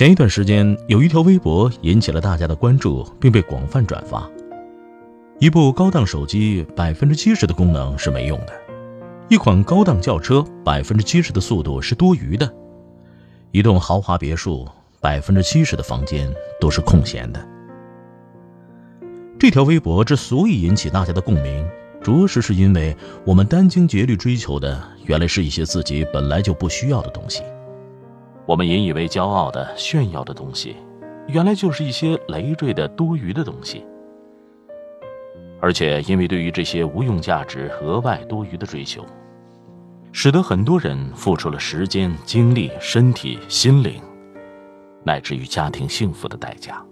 [0.00, 4.26] 前一段时间，有一条微博引起了大家的关注，并被广泛转发。
[5.38, 8.52] 一部高档手机百分之七十的功能是没用的，
[9.28, 12.50] 一款高档轿车百分之七十的速度是多余的，
[13.50, 14.66] 一栋豪华别墅
[15.02, 17.46] 百分之七十的房间都是空闲的。
[19.38, 21.68] 这条微博之所以引起大家的共鸣，
[22.02, 27.42] 着实是因为我们殚精竭虑追求的，原来是一些自己本来就不需要的东西。
[28.50, 30.74] 我们引以为骄傲的、炫耀的东西，
[31.28, 33.86] 原来就是一些累赘的、多余的东西。
[35.60, 39.06] 而且，因为对于这些无用价值、额外多余的追求，
[40.10, 44.02] 使得很多人付出了时间、精力、身体、心灵，
[45.04, 46.84] 乃至于家庭幸福的代价。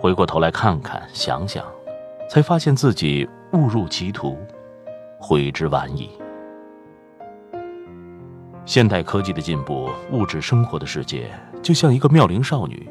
[0.00, 1.62] 回过头来看看、想想，
[2.26, 4.38] 才发现自己误入歧途，
[5.20, 6.08] 悔之晚矣。
[8.68, 11.30] 现代科技的进步，物质生活的世界
[11.62, 12.86] 就像一个妙龄少女，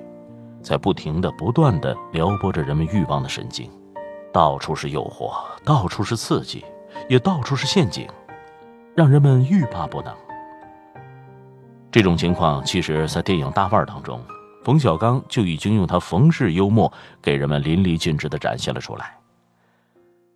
[0.59, 3.69] 在不停的、不断的撩拨着人们欲望的神经，
[4.33, 6.65] 到处是诱惑，到处是刺激，
[7.07, 8.07] 也到处是陷阱，
[8.95, 10.11] 让人们欲罢不能。
[11.91, 14.19] 这种情况，其实在电影《大腕》当中，
[14.63, 19.15] 冯小刚就已经用他冯氏幽默给人们淋漓尽致的展现了出来。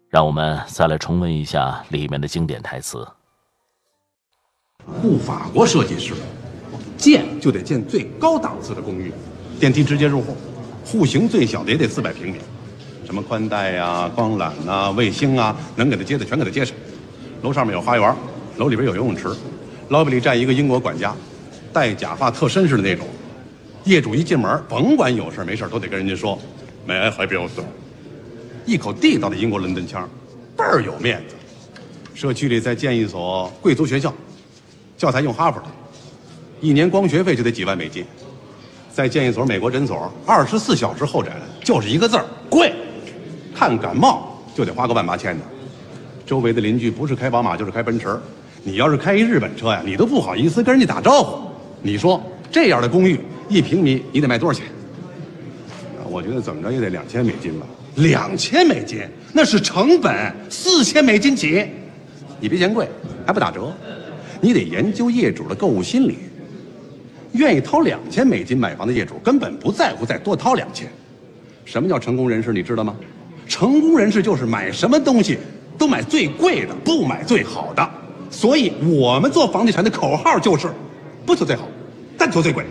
[0.08, 3.08] 让我们再来重温一下里面的经典台词。
[5.02, 6.14] 雇法国设计师，
[6.98, 9.12] 建就得建最高档次的公寓，
[9.60, 10.36] 电梯直接入户，
[10.84, 12.40] 户型最小的也得四百平米，
[13.06, 16.76] 什么宽带呀、光缆呐、卫星啊，能给他接的全给他接上。
[17.42, 18.16] 楼上面有花园，
[18.58, 19.28] 楼里边有游泳池
[19.90, 21.16] ，lobby 里站一个英国管家，
[21.74, 23.08] 戴假发特绅士的那种。
[23.84, 26.38] 业主一进门，甭管有事没事都得跟人家说
[26.88, 27.50] ，May I help you？
[28.64, 30.08] 一口地道的英国伦敦腔，
[30.56, 31.36] 倍儿有面子。
[32.14, 34.14] 社区里再建一所贵族学校。
[35.02, 35.66] 教材用哈佛的，
[36.60, 38.06] 一年光学费就得几万美金。
[38.94, 42.72] 再建一所美国诊所，二十四小时候诊，就是一个字儿贵。
[43.56, 45.44] 看感冒就得花个万八千的。
[46.24, 48.16] 周围的邻居不是开宝马就是开奔驰，
[48.62, 51.50] 你要是开一日本车呀，你都不好意思跟人家打招呼。
[51.82, 53.20] 你说这样的公寓
[53.50, 54.68] 一平米你得卖多少钱？
[56.12, 57.66] 我觉得怎么着也得两千美金吧。
[57.96, 59.02] 两千美金
[59.34, 61.68] 那是成本，四千美金起。
[62.40, 62.88] 你别嫌贵，
[63.26, 63.74] 还不打折。
[64.42, 66.18] 你得研究业主的购物心理。
[67.34, 70.88] 愿意掏两千美金买房的业主根本不在乎再多掏两千。
[71.64, 72.52] 什么叫成功人士？
[72.52, 72.96] 你知道吗？
[73.48, 75.38] 成功人士就是买什么东西
[75.78, 77.90] 都买最贵的，不买最好的。
[78.30, 80.70] 所以我们做房地产的口号就是：
[81.26, 81.68] 不求最好，
[82.18, 82.66] 但求最贵。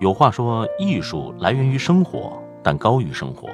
[0.00, 3.48] 有话说，艺术来源于生活，但高于生活。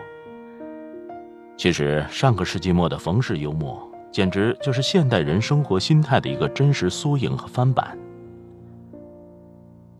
[1.58, 3.82] 其实，上个世纪末的冯氏幽默，
[4.12, 7.98] 简直就是现代人生活心态的一个真实缩影和翻版。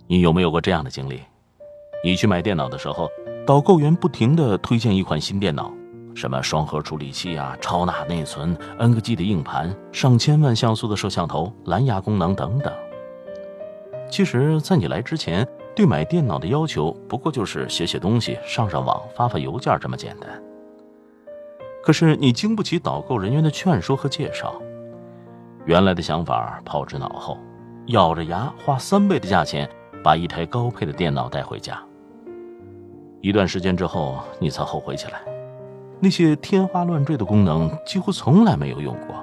[0.07, 1.21] 你有没有过这样的经历？
[2.05, 3.09] 你去买电脑的时候，
[3.45, 5.73] 导购员不停的推荐一款新电脑，
[6.15, 12.73] 什么双核处理器啊、超大内存、N 个 G 的硬盘、上千万像素的摄像头、蓝牙功能等等。
[14.09, 20.41] 其实，在你来之前，对买电脑的要求不过就是写写东西、上上网、发发邮件这么简单。
[21.83, 24.61] 可是你经不起导购人员的劝说和介绍，
[25.65, 27.39] 原来的想法抛之脑后，
[27.87, 29.69] 咬着牙花三倍的价钱
[30.05, 31.81] 把一台高配的电脑带回家。
[33.21, 35.21] 一段时间之后，你才后悔起来，
[35.99, 39.17] 那些天花乱坠的功能几乎从来没有用过。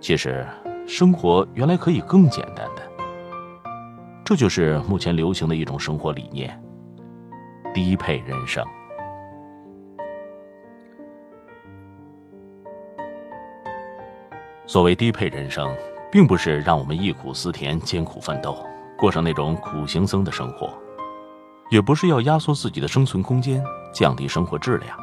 [0.00, 0.46] 其实，
[0.86, 2.82] 生活原来可以更简单的，
[4.24, 6.58] 这就是目前流行的一种生活理念——
[7.74, 8.64] 低配人生。
[14.70, 15.76] 所谓低配人生，
[16.12, 18.64] 并不是让我们忆苦思甜、艰苦奋斗，
[18.96, 20.72] 过上那种苦行僧的生活，
[21.72, 23.60] 也不是要压缩自己的生存空间、
[23.92, 24.96] 降低生活质量，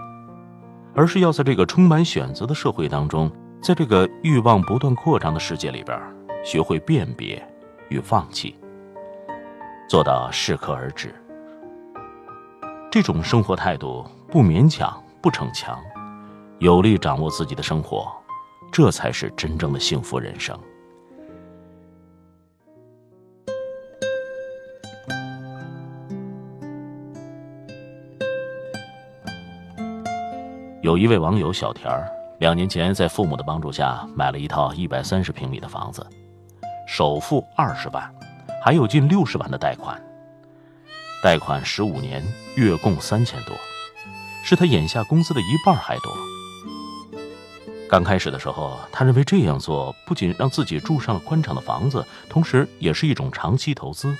[0.96, 3.30] 而是要在这个充满选择的社会当中，
[3.62, 6.02] 在这个欲望不断扩张的世界里边，
[6.46, 7.46] 学会辨别
[7.90, 8.56] 与放弃，
[9.90, 11.14] 做到适可而止。
[12.90, 15.78] 这种生活态度不勉强、不逞强，
[16.60, 18.10] 有力掌握自己的生活，
[18.72, 20.58] 这才是真正的幸福人生。
[30.84, 32.10] 有一位网友小田儿，
[32.40, 36.06] 两年前在父母的帮助下买了一套一百三十平米的房子，
[36.88, 38.10] 首付二十万，
[38.64, 40.02] 还有近六十万的贷款。
[41.22, 42.24] 贷款十五年，
[42.56, 43.54] 月供三千多，
[44.46, 46.37] 是他眼下工资的一半还多。
[47.90, 54.16] 刚开始的时候，他认为这样做不仅让自己住上了宽敞的房子，同时也是一种长期投资，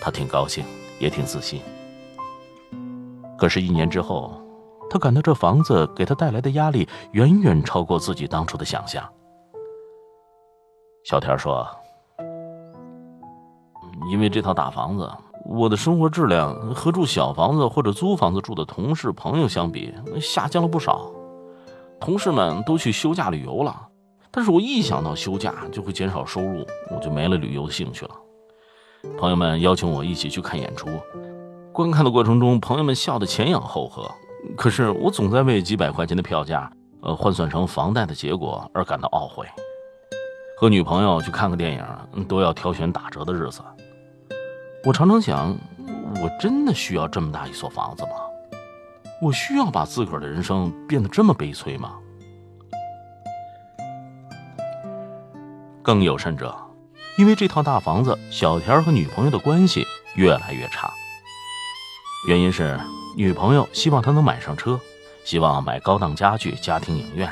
[0.00, 0.64] 他挺高兴，
[0.98, 1.60] 也挺自信。
[3.38, 4.40] 可是，一年之后。
[4.90, 9.06] 他感到这房子给他带来的压力远远超过自己当初的想象。
[11.04, 11.68] 小田说
[14.10, 15.12] ：“因为这套大房子，
[15.44, 19.92] 我的生活质量和住小房子或者租房子住的同事朋友相比
[20.22, 21.12] 下降了不少。
[22.00, 23.88] 同事们都去休假旅游了，
[24.30, 28.12] 但是我一想到休假就会减少收入，我就没了旅游的兴趣了。
[29.18, 30.88] 朋友们邀请我一起去看演出，
[31.72, 34.10] 观看的过程中，朋友们笑得前仰后合。”
[34.56, 36.70] 可是我总在为几百块钱的票价，
[37.02, 39.44] 呃，换算成房贷的结果而感到懊悔。
[40.56, 43.60] 和女朋友去看个电影，都要挑选打折的日子。
[44.84, 45.56] 我常常想，
[46.22, 48.10] 我真的需要这么大一所房子吗？
[49.20, 51.94] 我需要把自个儿的人生变得这么悲催吗？
[55.82, 56.54] 更有甚者，
[57.16, 59.84] 因为这套大房子，小田和女朋友的关系
[60.14, 60.90] 越来越差。
[62.26, 62.78] 原因是。
[63.16, 64.78] 女朋友希望他能买上车，
[65.24, 67.28] 希望买高档家具、家庭影院。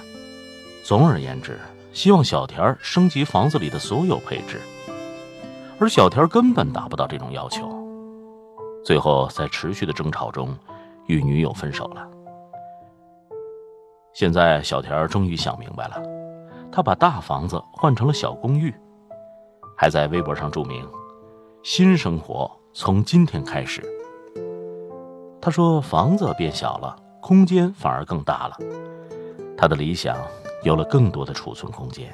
[0.83, 1.61] 总而言之，
[1.93, 4.61] 希望小田升级房子里的所有配置，
[5.79, 7.71] 而小田根本达不到这种要求。
[8.85, 10.57] 最后，在持续的争吵中，
[11.07, 12.09] 与女友分手了。
[14.13, 16.03] 现在，小田终于想明白了，
[16.73, 18.75] 他把大房子换成了小公寓，
[19.77, 20.89] 还在微博上注明
[21.63, 23.83] ：“新生活从今天开始。”
[25.39, 28.57] 他说：“房子变小了，空间反而更大了。
[29.57, 30.17] 他的理想
[30.63, 32.11] 有了更多的储存空间。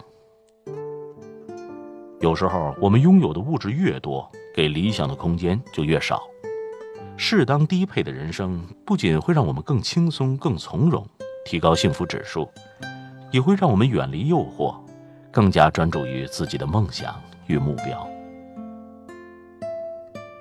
[2.18, 6.22] 有时候，我们拥有的物质越多，给理想的空间就越少。
[7.16, 11.06] 适当低配的人生，不仅会让我们更轻松、更从容，
[11.44, 12.50] 提高幸福指数，
[13.30, 14.74] 也会让我们远离诱惑，
[15.30, 17.14] 更加专注于自己的梦想
[17.46, 18.08] 与目标。”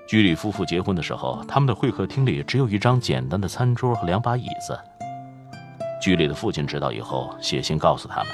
[0.07, 4.77] 居里夫妇结婚的时候，他们的会客厅里只有一张简单的餐桌和两把椅子。
[6.01, 8.33] 居里的父亲知道以后，写信告诉他们，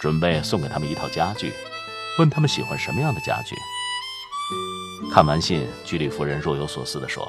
[0.00, 1.52] 准备送给他们一套家具，
[2.18, 3.54] 问他们喜欢什么样的家具。
[5.10, 7.26] 看完信，居里夫人若有所思地说：“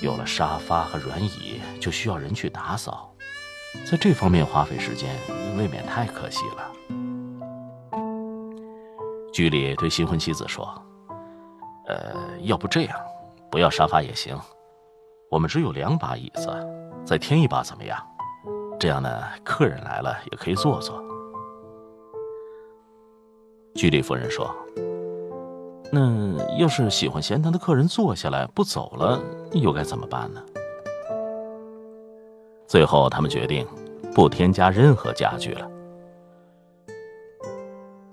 [0.00, 3.12] 有了沙发和软椅，就需要人去打扫，
[3.90, 5.14] 在这方面花费时间，
[5.56, 6.72] 未免太可惜了。”
[9.32, 10.66] 居里对新婚妻子说。
[11.88, 13.00] 呃，要不这样，
[13.50, 14.38] 不要沙发也行。
[15.30, 16.46] 我们只有两把椅子，
[17.02, 17.98] 再添一把怎么样？
[18.78, 21.02] 这样呢，客人来了也可以坐坐。
[23.74, 24.54] 居里夫人说
[25.90, 29.20] ：“那要是喜欢闲谈的客人坐下来不走了，
[29.52, 30.42] 又该怎么办呢？”
[32.68, 33.66] 最后，他们决定
[34.14, 35.66] 不添加任何家具了。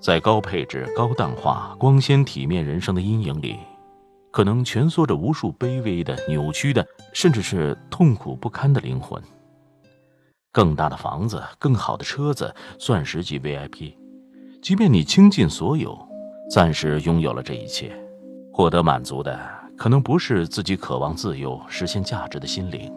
[0.00, 3.56] 在高配置、高档化、光鲜体面人生的阴影里，
[4.30, 9.20] 可能蜷缩着无数卑微的、扭曲的，甚至是痛苦不堪的灵魂。
[10.52, 13.94] 更大的房子、更好的车子、钻石级 VIP，
[14.62, 16.05] 即便你倾尽所有，
[16.48, 17.90] 暂时拥有了这一切，
[18.52, 19.38] 获得满足的
[19.76, 22.90] 可能不是自己渴望自由、实现价值的心灵，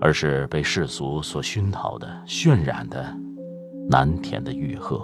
[0.00, 3.06] 而是被世俗所熏陶的、渲染的
[3.88, 5.00] 难填的欲壑。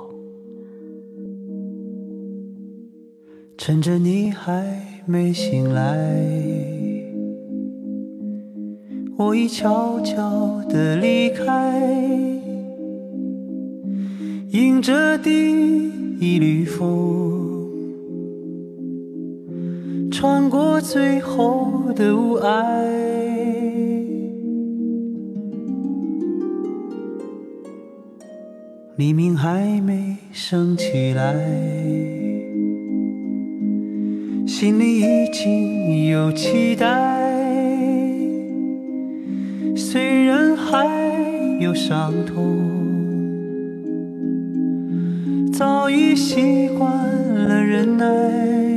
[3.59, 6.09] 趁着你还没醒来，
[9.19, 11.79] 我已悄悄地离开，
[14.51, 17.30] 迎着第一缕风，
[20.21, 22.45] 穿过最后的雾霭。
[28.97, 31.35] 黎明还没升起来。
[34.47, 36.87] 心里已经有期待，
[39.75, 40.87] 虽然还
[41.61, 42.59] 有伤痛，
[45.51, 46.93] 早已习惯
[47.33, 48.70] 了忍耐。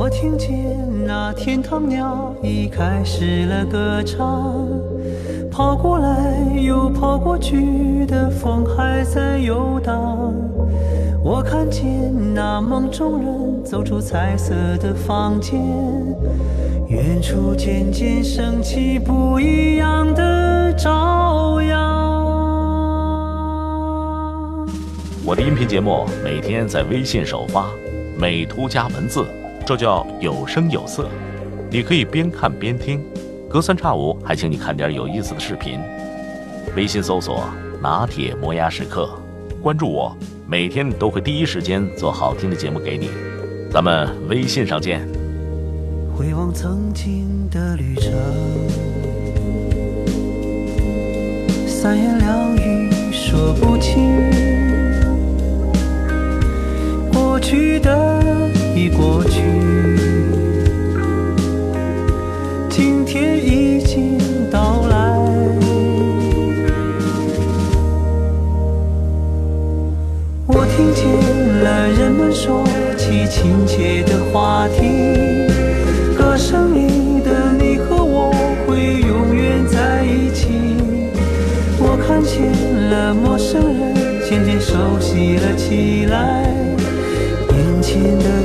[0.00, 0.48] 我听见
[1.06, 4.66] 那天堂鸟已开始了歌唱，
[5.52, 10.32] 跑过来又跑过去的风还在游荡。
[11.22, 11.84] 我看见
[12.34, 15.60] 那梦中人走出彩色的房间，
[16.88, 21.76] 远处渐渐升起不一样的朝阳。
[25.26, 27.66] 我的音频节目每天在微信首发，
[28.18, 29.26] 美图加文字。
[29.66, 31.08] 这叫有声有色，
[31.70, 33.04] 你可以边看边听，
[33.48, 35.78] 隔三差五还请你看点有意思的视频。
[36.76, 37.44] 微信搜索
[37.80, 39.08] “拿铁磨牙时刻”，
[39.62, 40.16] 关注我，
[40.48, 43.10] 每天都会第一时间做好听的节目给你。
[43.70, 45.06] 咱们微信上见。
[46.16, 48.12] 回望曾经的旅程，
[51.66, 54.30] 三言两语说不清，
[57.12, 58.50] 过去的
[58.80, 59.42] 已过去。
[62.70, 64.16] 今天已经
[64.50, 64.96] 到来。
[70.46, 71.04] 我听见
[71.62, 72.64] 了人们说
[72.96, 74.80] 起亲切的话题，
[76.16, 78.32] 歌声里的你和我
[78.66, 80.48] 会永远在一起。
[81.78, 82.50] 我看见
[82.90, 83.94] 了陌生人
[84.26, 86.49] 渐渐熟悉了起来，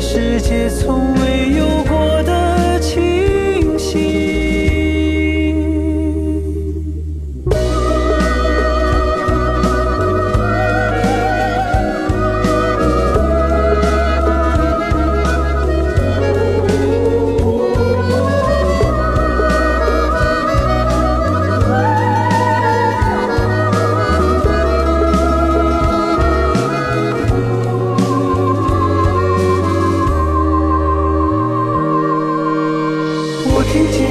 [0.07, 1.34] 世界从未
[33.57, 34.03] 我听见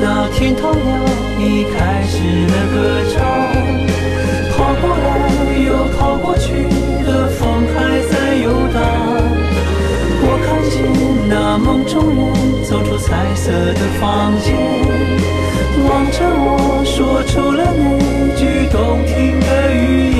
[0.00, 1.02] 那天堂鸟
[1.40, 2.14] 已开始
[2.46, 3.18] 了歌唱，
[4.54, 5.02] 跑过来
[5.66, 6.62] 又跑过去
[7.04, 7.74] 的风还
[8.06, 8.78] 在游荡。
[10.22, 10.78] 我看见
[11.28, 12.22] 那梦中人
[12.62, 14.54] 走出彩色的房间，
[15.88, 17.82] 望着我说出了那
[18.36, 20.13] 句动听的语言。